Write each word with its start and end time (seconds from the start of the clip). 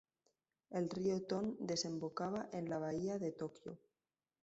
El 0.71 0.89
río 0.89 1.21
Tone 1.27 1.57
desembocaba 1.59 2.49
en 2.53 2.69
la 2.71 2.79
bahía 2.79 3.19
de 3.19 3.33
Tokio. 3.33 3.77